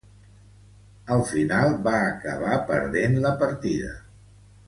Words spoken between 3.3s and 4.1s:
partida.